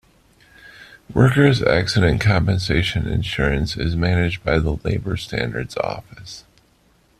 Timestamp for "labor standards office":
4.83-6.43